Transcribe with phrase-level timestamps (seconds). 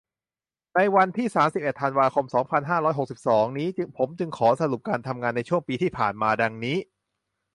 [0.75, 3.67] ในวันที่ สามสิบเอ็ด ธันวาคม สองพันห้าร้อยหกสิบสอง นี้
[3.97, 6.77] ผมจึงขอสรุปการทำงานในช่วงปีที่ผ่านมาดังนี้